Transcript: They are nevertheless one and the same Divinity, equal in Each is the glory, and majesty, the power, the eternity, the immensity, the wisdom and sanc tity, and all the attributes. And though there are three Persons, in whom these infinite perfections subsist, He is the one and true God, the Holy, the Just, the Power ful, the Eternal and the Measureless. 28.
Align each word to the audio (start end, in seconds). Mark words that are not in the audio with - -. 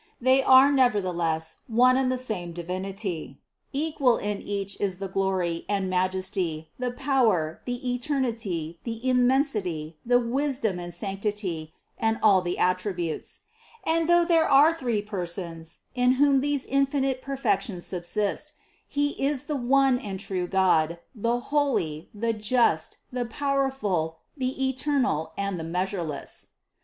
They 0.19 0.41
are 0.41 0.71
nevertheless 0.71 1.57
one 1.67 1.95
and 1.95 2.11
the 2.11 2.17
same 2.17 2.53
Divinity, 2.53 3.37
equal 3.71 4.17
in 4.17 4.41
Each 4.41 4.75
is 4.81 4.97
the 4.97 5.07
glory, 5.07 5.63
and 5.69 5.91
majesty, 5.91 6.71
the 6.79 6.89
power, 6.89 7.61
the 7.65 7.93
eternity, 7.93 8.79
the 8.83 9.07
immensity, 9.07 9.97
the 10.03 10.17
wisdom 10.17 10.79
and 10.79 10.91
sanc 10.91 11.21
tity, 11.21 11.73
and 11.99 12.17
all 12.23 12.41
the 12.41 12.57
attributes. 12.57 13.41
And 13.83 14.09
though 14.09 14.25
there 14.25 14.49
are 14.49 14.73
three 14.73 15.03
Persons, 15.03 15.81
in 15.93 16.13
whom 16.13 16.41
these 16.41 16.65
infinite 16.65 17.21
perfections 17.21 17.85
subsist, 17.85 18.53
He 18.87 19.09
is 19.23 19.43
the 19.43 19.55
one 19.55 19.99
and 19.99 20.19
true 20.19 20.47
God, 20.47 20.97
the 21.13 21.39
Holy, 21.41 22.09
the 22.11 22.33
Just, 22.33 22.97
the 23.11 23.25
Power 23.25 23.69
ful, 23.69 24.17
the 24.35 24.67
Eternal 24.67 25.33
and 25.37 25.59
the 25.59 25.63
Measureless. 25.63 26.47
28. 26.47 26.49